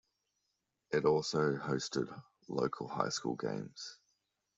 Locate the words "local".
2.47-2.87